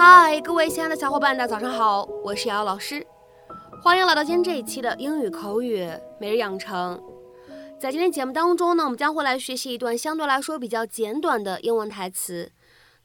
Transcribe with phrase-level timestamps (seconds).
[0.00, 3.04] 嗨，各位亲爱的小伙伴，大家早上好，我是瑶瑶老师，
[3.82, 5.90] 欢迎来到今天这一期的英语口语
[6.20, 7.02] 每日养成。
[7.80, 12.52] 在今天节目当中呢，我们将会来学习一段相对来说比较简短的英文台词。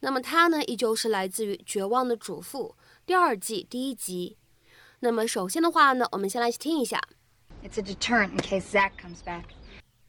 [0.02, 2.76] 那么它呢，依旧是来自于《绝望的主妇》
[3.08, 4.38] 第二季第一集。
[5.00, 7.02] 那么首先的话呢，我们先来听一下。
[7.64, 9.46] It's a deterrent in case Zach comes back.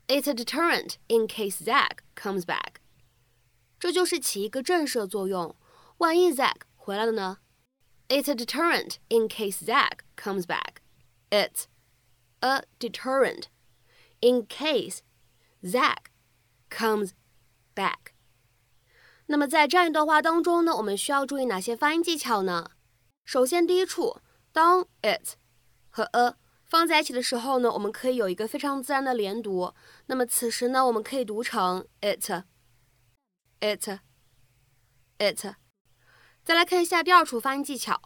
[0.07, 2.75] It's a deterrent in case Zach comes back.
[3.81, 5.57] 这就是起一个震慑作用。
[5.99, 7.40] 万一 Zach 回来了呢？
[8.08, 10.82] It's a deterrent in case Zach comes back.
[11.30, 11.66] It's
[12.40, 13.50] a deterrent
[14.20, 15.02] in case
[15.64, 16.12] Zach
[16.70, 17.12] comes
[17.76, 18.14] back.
[19.28, 22.72] 那么在这样一段话当中呢，我们需要注意哪些发音技巧呢？
[23.26, 24.20] 首先，第一处，
[24.52, 25.36] 当 it
[25.90, 29.74] 和 a 放在一起的时候呢，我们可以有一个非常自然的连读。
[30.08, 32.40] 那么此时呢，我们可以读成 it，it，it。
[36.45, 37.99] 再来看一下第二处发音技巧，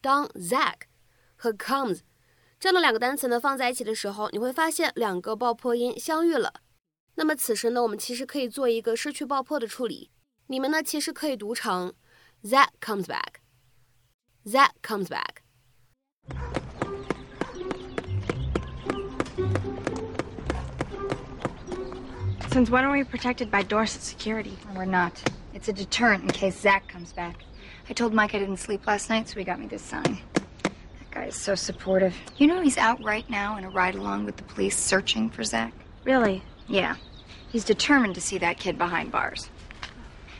[0.00, 0.76] 当 Zach
[1.36, 2.00] 和 comes
[2.58, 6.62] 这样的两个单词呢放在一起的时候，你会发现两个爆破音相遇了。
[7.16, 10.10] 那么此时呢，我们其实可以做一个失去爆破的处理。
[10.46, 11.92] 你们呢其实可以读成
[12.42, 15.42] Zach comes back，Zach comes back。
[22.50, 24.56] Since when are we protected by Dorset security?
[24.74, 25.12] We're not.
[25.52, 27.34] It's a deterrent in case Zach comes back.
[27.88, 30.18] I told Mike I didn't sleep last night, so he got me this sign.
[30.62, 32.14] That guy is so supportive.
[32.36, 35.44] You know he's out right now in a ride along with the police searching for
[35.44, 35.72] Zach?
[36.04, 36.42] Really?
[36.68, 36.96] Yeah.
[37.50, 39.50] He's determined to see that kid behind bars.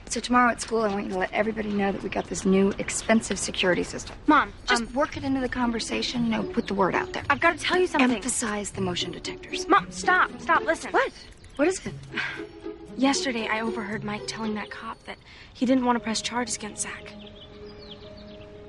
[0.08, 2.44] So tomorrow at school, I want you to let everybody know that we got this
[2.44, 4.14] new expensive security system.
[4.27, 6.24] Mom, Just um, work it into the conversation.
[6.24, 7.22] You know, put the word out there.
[7.30, 8.17] I've got to tell you something.
[8.17, 9.67] Emphasize the motion detectors.
[9.69, 10.90] Mom, stop, stop, listen.
[10.92, 11.12] What?
[11.57, 11.95] What is it?
[12.98, 15.17] Yesterday, I overheard Mike telling that cop that
[15.54, 17.14] he didn't want to press charges against Zach.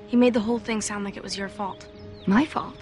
[0.07, 1.87] He made the whole thing sound like it was your fault.
[2.27, 2.75] My fault.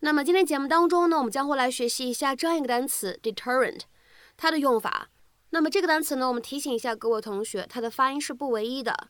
[0.00, 3.82] 那么今天节目当中呢，我们将会来学习一下这样一个单词 deterrent，
[4.36, 5.08] 它的用法。
[5.50, 9.08] 那么这个单词呢，我们提醒一下各位同学，它的发音是不唯一的。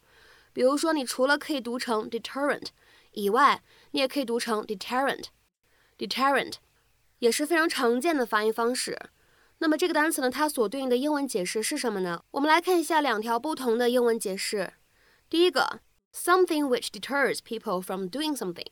[0.52, 2.66] 比如说，你除了可以读成 deterrent
[3.12, 3.62] 以外，
[3.92, 6.54] 你也可以读成 deterrent，deterrent
[7.19, 8.97] 也是非常常见的发音方式。
[9.59, 12.23] 那么这个单词呢，它所对应的英文解释是什么呢？
[12.31, 14.73] 我们来看一下两条不同的英文解释。
[15.29, 15.79] 第一个
[16.13, 18.67] ，something which deters people from doing something，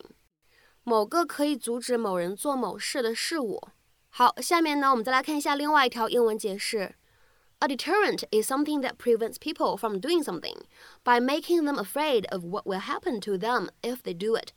[0.84, 3.60] 某个可以阻止某人做某事的事物。
[4.08, 6.94] 好，下面呢，我们再来看一下另外一条英文解释。
[7.58, 10.56] A deterrent is something that prevents people from doing something
[11.02, 14.50] by making them afraid of what will happen to them if they do it。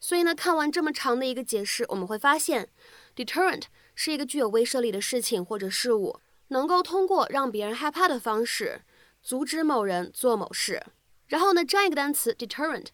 [0.00, 2.70] 所以呢，看完这么长的一个解释，我们会发现
[3.14, 8.80] ，deterrent 是一个具有威慑力的事情或者事物，能够通过让别人害怕的方式，
[9.22, 10.82] 阻止某人做某事。
[11.26, 12.86] 然后呢，这样一个单词 deterrent，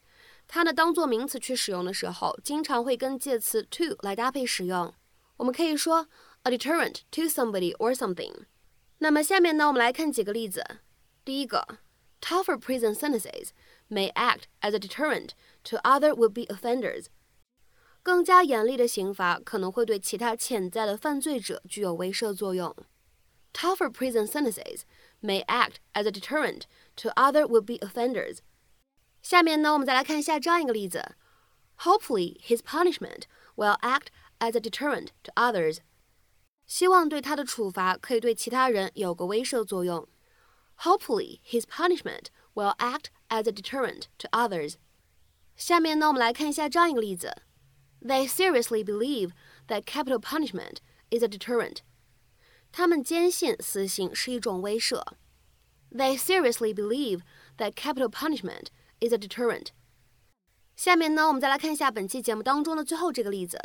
[0.48, 4.92] 它呢当做名词去使用的时候，经常会跟介词 to 来搭配使用。
[5.36, 6.08] 我们可以说
[6.42, 8.32] a deterrent to somebody or something。
[8.98, 10.64] 那么下面呢，我们来看几个例子。
[11.24, 11.78] 第一个
[12.21, 13.49] ，tougher prison sentences
[13.89, 15.29] may act as a deterrent
[15.63, 17.07] to other would-be offenders。
[18.03, 22.75] 更加严厉的刑罚可能会对其他潜在的犯罪者具有威慑作用。
[23.53, 24.81] Tougher prison sentences
[25.21, 26.63] may act as a deterrent
[26.95, 28.37] to other would-be offenders。
[29.21, 31.15] 下面呢，我们再来看一下这样一个例子：
[31.79, 33.23] Hopefully, his punishment
[33.55, 34.07] will act
[34.39, 35.79] as a deterrent to others。
[36.65, 40.07] 希望对他的处罚可以对其他人有个威慑作用。
[40.83, 44.75] Hopefully, his punishment will act as a deterrent to others。
[45.55, 47.43] 下面呢，我们来看一下这样一个例子：
[48.01, 49.31] They seriously believe
[49.67, 50.77] that capital punishment
[51.09, 51.77] is a deterrent。
[52.71, 55.03] 他们坚信死刑是一种威慑。
[55.91, 57.21] They seriously believe
[57.57, 58.67] that capital punishment
[58.99, 59.67] is a deterrent。
[60.75, 63.59] 下面呢，我们再来看一下本期节目当中的最后这个例子：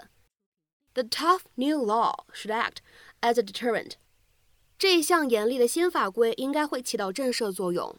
[0.93, 2.78] The tough new law should act
[3.20, 3.93] as a deterrent。
[4.81, 7.95] 这一项严厉的新法规应该会起到震慑作用。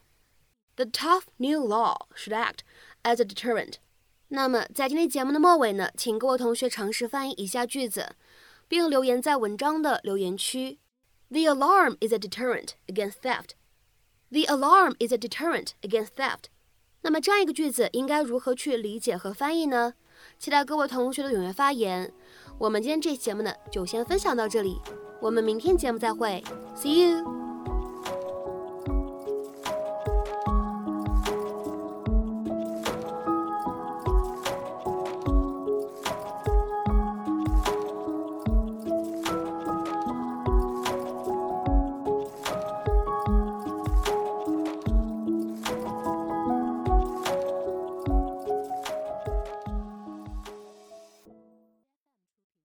[0.75, 2.63] The tough new law should act
[3.05, 3.75] as a deterrent。
[4.27, 8.17] 那么在今天节目的末尾呢，请各位同学尝试翻译以下句子，
[8.67, 10.81] 并留言在文章的留言区。
[11.29, 13.51] The alarm is a deterrent against theft.
[14.31, 16.47] The alarm is a deterrent against theft.
[17.03, 19.95] 那么这样一个句子应该如何去理解和翻译呢？
[20.37, 22.13] 期待各位同学的踊跃发言。
[22.59, 24.81] 我们今天这期节目呢，就先分享到这里，
[25.23, 26.43] 我们明天节目再会
[26.75, 27.42] ，See you。